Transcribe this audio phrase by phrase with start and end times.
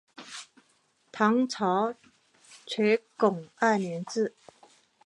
[1.11, 1.93] 唐朝
[2.65, 4.33] 垂拱二年置。